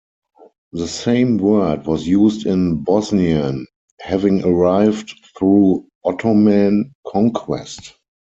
The 0.71 0.87
same 0.87 1.37
word 1.37 1.85
was 1.85 2.07
used 2.07 2.47
in 2.47 2.77
Bosnian, 2.83 3.67
having 3.99 4.43
arrived 4.43 5.13
through 5.37 5.85
Ottoman 6.03 6.95
conquest. 7.05 7.93